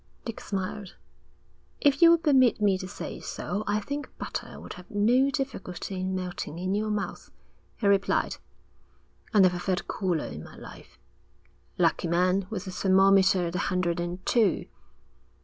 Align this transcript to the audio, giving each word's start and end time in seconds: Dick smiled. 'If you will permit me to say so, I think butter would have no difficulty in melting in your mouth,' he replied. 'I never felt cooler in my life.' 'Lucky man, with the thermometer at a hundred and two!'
Dick 0.25 0.39
smiled. 0.41 0.95
'If 1.79 2.01
you 2.01 2.09
will 2.09 2.17
permit 2.17 2.59
me 2.59 2.75
to 2.79 2.87
say 2.87 3.19
so, 3.19 3.63
I 3.67 3.79
think 3.79 4.09
butter 4.17 4.59
would 4.59 4.73
have 4.73 4.89
no 4.89 5.29
difficulty 5.29 5.99
in 5.99 6.15
melting 6.15 6.57
in 6.57 6.73
your 6.73 6.89
mouth,' 6.89 7.29
he 7.77 7.85
replied. 7.85 8.37
'I 9.31 9.41
never 9.41 9.59
felt 9.59 9.87
cooler 9.87 10.25
in 10.25 10.43
my 10.43 10.55
life.' 10.55 10.97
'Lucky 11.77 12.07
man, 12.07 12.47
with 12.49 12.65
the 12.65 12.71
thermometer 12.71 13.45
at 13.45 13.53
a 13.55 13.59
hundred 13.69 13.99
and 13.99 14.25
two!' 14.25 14.65